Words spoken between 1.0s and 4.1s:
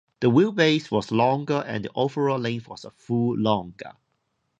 longer and the overall length was a full longer.